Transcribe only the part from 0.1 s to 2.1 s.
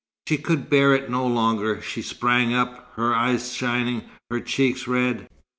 She could bear it no longer. She